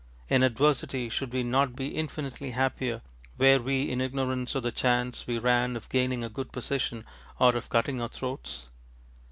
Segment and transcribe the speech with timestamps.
[0.29, 3.03] In adversity should we not be infinitely happier
[3.37, 7.05] were we in ignorance of the chance we ran of gaining a good position
[7.37, 8.65] or of cutting our throats?